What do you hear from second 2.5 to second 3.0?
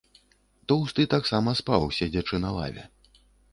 лаве.